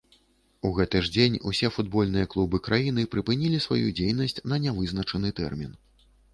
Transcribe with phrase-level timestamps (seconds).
[0.69, 5.81] У гэты ж дзень усе футбольныя клубы краіны прыпынілі сваю дзейнасць на нявызначаны тэрмін.